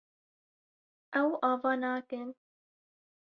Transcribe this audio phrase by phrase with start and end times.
[1.21, 2.29] Ew ava nakin.